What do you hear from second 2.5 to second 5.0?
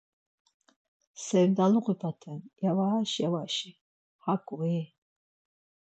yavaş yavaşi… Haǩui?